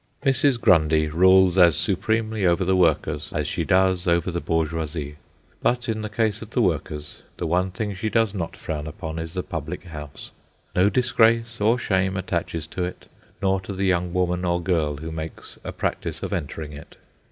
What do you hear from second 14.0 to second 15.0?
woman or girl